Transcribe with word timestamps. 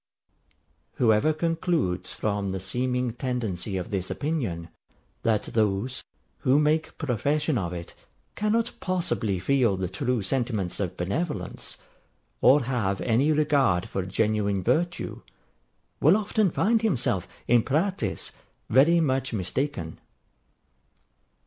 Whoever 0.93 1.31
concludes 1.31 2.11
from 2.11 2.49
the 2.49 2.59
seeming 2.59 3.13
tendency 3.13 3.77
of 3.77 3.91
this 3.91 4.09
opinion, 4.09 4.69
that 5.21 5.43
those, 5.43 6.03
who 6.39 6.57
make 6.57 6.97
profession 6.97 7.55
of 7.55 7.71
it, 7.71 7.93
cannot 8.33 8.71
possibly 8.79 9.37
feel 9.37 9.77
the 9.77 9.87
true 9.87 10.23
sentiments 10.23 10.79
of 10.79 10.97
benevolence, 10.97 11.77
or 12.41 12.63
have 12.63 12.99
any 13.01 13.31
regard 13.31 13.87
for 13.87 14.01
genuine 14.03 14.63
virtue, 14.63 15.21
will 15.99 16.17
often 16.17 16.49
find 16.49 16.81
himself, 16.81 17.27
in 17.47 17.61
practice, 17.61 18.31
very 18.71 18.99
much 18.99 19.33
mistaken. 19.33 19.99